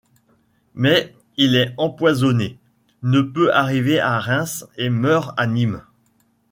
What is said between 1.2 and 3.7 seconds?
il est empoisonné, ne peut